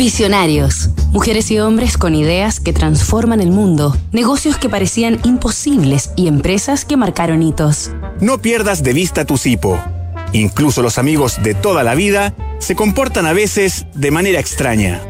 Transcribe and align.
Visionarios. 0.00 0.88
Mujeres 1.12 1.50
y 1.50 1.58
hombres 1.58 1.98
con 1.98 2.14
ideas 2.14 2.58
que 2.58 2.72
transforman 2.72 3.42
el 3.42 3.50
mundo, 3.50 3.94
negocios 4.12 4.56
que 4.56 4.70
parecían 4.70 5.20
imposibles 5.24 6.12
y 6.16 6.26
empresas 6.26 6.86
que 6.86 6.96
marcaron 6.96 7.42
hitos. 7.42 7.90
No 8.18 8.38
pierdas 8.38 8.82
de 8.82 8.94
vista 8.94 9.26
tu 9.26 9.36
cipo. 9.36 9.78
Incluso 10.32 10.80
los 10.80 10.96
amigos 10.96 11.42
de 11.42 11.52
toda 11.52 11.82
la 11.82 11.94
vida 11.94 12.34
se 12.60 12.74
comportan 12.74 13.26
a 13.26 13.34
veces 13.34 13.84
de 13.94 14.10
manera 14.10 14.40
extraña. 14.40 15.02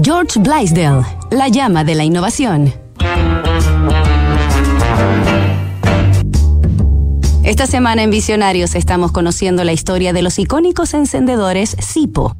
George 0.00 0.38
Blaisdell, 0.38 1.02
la 1.32 1.48
llama 1.48 1.82
de 1.82 1.96
la 1.96 2.04
innovación. 2.04 2.72
Esta 7.42 7.66
semana 7.66 8.04
en 8.04 8.10
Visionarios 8.10 8.76
estamos 8.76 9.10
conociendo 9.10 9.64
la 9.64 9.72
historia 9.72 10.12
de 10.12 10.22
los 10.22 10.38
icónicos 10.38 10.94
encendedores 10.94 11.74
Sipo. 11.80 12.36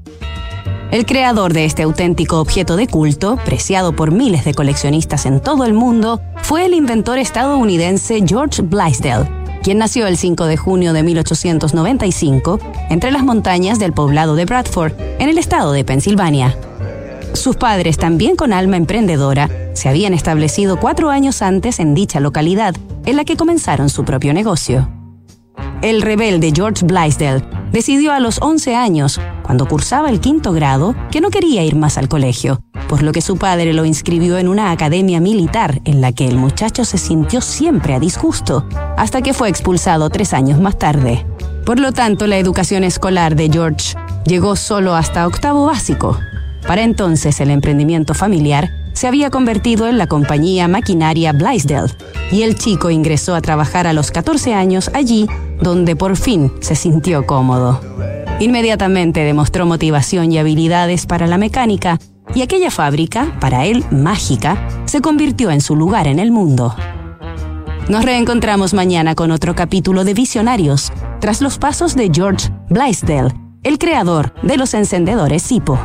El 0.90 1.06
creador 1.06 1.52
de 1.52 1.66
este 1.66 1.84
auténtico 1.84 2.40
objeto 2.40 2.74
de 2.74 2.88
culto, 2.88 3.38
preciado 3.44 3.92
por 3.92 4.10
miles 4.10 4.44
de 4.44 4.54
coleccionistas 4.54 5.24
en 5.24 5.38
todo 5.38 5.64
el 5.64 5.72
mundo, 5.72 6.20
fue 6.42 6.66
el 6.66 6.74
inventor 6.74 7.18
estadounidense 7.18 8.20
George 8.26 8.62
Blaisdell, 8.62 9.28
quien 9.62 9.78
nació 9.78 10.08
el 10.08 10.16
5 10.16 10.46
de 10.46 10.56
junio 10.56 10.92
de 10.92 11.04
1895 11.04 12.58
entre 12.90 13.12
las 13.12 13.22
montañas 13.22 13.78
del 13.78 13.92
poblado 13.92 14.34
de 14.34 14.46
Bradford, 14.46 14.94
en 15.20 15.28
el 15.28 15.38
estado 15.38 15.70
de 15.70 15.84
Pensilvania. 15.84 16.56
Sus 17.34 17.54
padres, 17.54 17.96
también 17.96 18.34
con 18.34 18.52
alma 18.52 18.76
emprendedora, 18.76 19.48
se 19.74 19.88
habían 19.88 20.12
establecido 20.12 20.80
cuatro 20.80 21.10
años 21.10 21.40
antes 21.40 21.78
en 21.78 21.94
dicha 21.94 22.18
localidad, 22.18 22.74
en 23.06 23.14
la 23.14 23.24
que 23.24 23.36
comenzaron 23.36 23.90
su 23.90 24.04
propio 24.04 24.34
negocio. 24.34 24.90
El 25.82 26.02
rebelde 26.02 26.50
George 26.52 26.84
Blaisdell 26.84 27.44
decidió 27.72 28.12
a 28.12 28.20
los 28.20 28.40
11 28.40 28.74
años, 28.74 29.20
cuando 29.42 29.66
cursaba 29.66 30.10
el 30.10 30.20
quinto 30.20 30.52
grado, 30.52 30.94
que 31.10 31.20
no 31.20 31.30
quería 31.30 31.62
ir 31.62 31.76
más 31.76 31.98
al 31.98 32.08
colegio, 32.08 32.62
por 32.88 33.02
lo 33.02 33.12
que 33.12 33.20
su 33.20 33.36
padre 33.36 33.72
lo 33.72 33.84
inscribió 33.84 34.38
en 34.38 34.48
una 34.48 34.70
academia 34.70 35.20
militar 35.20 35.80
en 35.84 36.00
la 36.00 36.12
que 36.12 36.26
el 36.26 36.36
muchacho 36.36 36.84
se 36.84 36.98
sintió 36.98 37.40
siempre 37.40 37.94
a 37.94 38.00
disgusto, 38.00 38.66
hasta 38.96 39.22
que 39.22 39.34
fue 39.34 39.48
expulsado 39.48 40.10
tres 40.10 40.34
años 40.34 40.60
más 40.60 40.78
tarde. 40.78 41.26
Por 41.64 41.78
lo 41.78 41.92
tanto, 41.92 42.26
la 42.26 42.38
educación 42.38 42.84
escolar 42.84 43.36
de 43.36 43.48
George 43.50 43.94
llegó 44.26 44.56
solo 44.56 44.94
hasta 44.94 45.26
octavo 45.26 45.66
básico. 45.66 46.18
Para 46.66 46.82
entonces, 46.82 47.40
el 47.40 47.50
emprendimiento 47.50 48.14
familiar 48.14 48.70
se 48.92 49.06
había 49.06 49.30
convertido 49.30 49.88
en 49.88 49.98
la 49.98 50.06
compañía 50.06 50.68
maquinaria 50.68 51.32
Blaisdell, 51.32 51.92
y 52.32 52.42
el 52.42 52.56
chico 52.56 52.90
ingresó 52.90 53.34
a 53.34 53.40
trabajar 53.40 53.86
a 53.86 53.92
los 53.92 54.10
14 54.10 54.54
años 54.54 54.90
allí 54.94 55.26
donde 55.60 55.96
por 55.96 56.16
fin 56.16 56.52
se 56.60 56.74
sintió 56.74 57.26
cómodo. 57.26 57.80
Inmediatamente 58.40 59.20
demostró 59.20 59.66
motivación 59.66 60.32
y 60.32 60.38
habilidades 60.38 61.06
para 61.06 61.26
la 61.26 61.38
mecánica, 61.38 61.98
y 62.34 62.42
aquella 62.42 62.70
fábrica, 62.70 63.36
para 63.40 63.66
él 63.66 63.84
mágica, 63.90 64.68
se 64.86 65.00
convirtió 65.00 65.50
en 65.50 65.60
su 65.60 65.76
lugar 65.76 66.06
en 66.06 66.18
el 66.18 66.30
mundo. 66.30 66.74
Nos 67.88 68.04
reencontramos 68.04 68.72
mañana 68.72 69.14
con 69.14 69.30
otro 69.30 69.54
capítulo 69.54 70.04
de 70.04 70.14
Visionarios, 70.14 70.92
tras 71.20 71.40
los 71.40 71.58
pasos 71.58 71.96
de 71.96 72.10
George 72.12 72.50
Blaisdell, 72.68 73.32
el 73.62 73.78
creador 73.78 74.32
de 74.42 74.56
los 74.56 74.74
encendedores 74.74 75.42
Sipo. 75.42 75.78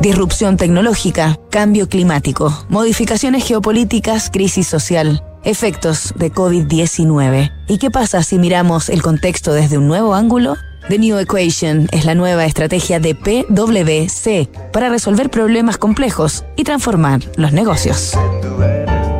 Disrupción 0.00 0.56
tecnológica, 0.56 1.38
cambio 1.50 1.88
climático, 1.88 2.52
modificaciones 2.68 3.44
geopolíticas, 3.44 4.30
crisis 4.30 4.66
social 4.66 5.22
efectos 5.44 6.12
de 6.16 6.32
COVID-19. 6.32 7.52
¿Y 7.68 7.78
qué 7.78 7.90
pasa 7.90 8.22
si 8.22 8.38
miramos 8.38 8.88
el 8.88 9.02
contexto 9.02 9.52
desde 9.52 9.78
un 9.78 9.88
nuevo 9.88 10.14
ángulo? 10.14 10.56
The 10.88 10.98
New 10.98 11.16
Equation 11.18 11.88
es 11.92 12.04
la 12.04 12.14
nueva 12.14 12.44
estrategia 12.44 12.98
de 12.98 13.14
PwC 13.14 14.48
para 14.72 14.88
resolver 14.88 15.30
problemas 15.30 15.78
complejos 15.78 16.44
y 16.56 16.64
transformar 16.64 17.20
los 17.36 17.52
negocios. 17.52 18.12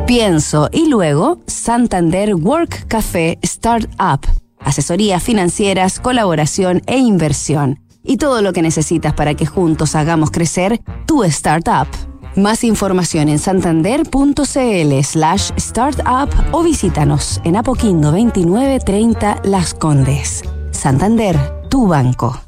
Pienso 0.05 0.69
y 0.71 0.87
luego 0.89 1.39
Santander 1.47 2.35
Work 2.35 2.87
Café 2.87 3.39
Startup. 3.41 4.19
Asesorías 4.59 5.23
financieras, 5.23 5.99
colaboración 5.99 6.81
e 6.85 6.97
inversión. 6.97 7.79
Y 8.03 8.17
todo 8.17 8.41
lo 8.41 8.51
que 8.51 8.61
necesitas 8.61 9.13
para 9.13 9.33
que 9.33 9.45
juntos 9.45 9.95
hagamos 9.95 10.29
crecer 10.31 10.81
tu 11.05 11.23
startup. 11.23 11.87
Más 12.35 12.63
información 12.63 13.29
en 13.29 13.37
santander.cl 13.37 15.03
slash 15.03 15.51
startup 15.57 16.29
o 16.51 16.63
visítanos 16.63 17.39
en 17.43 17.55
Apoquindo 17.55 18.11
2930 18.11 19.41
Las 19.43 19.75
Condes. 19.75 20.41
Santander, 20.71 21.37
tu 21.69 21.87
banco. 21.87 22.41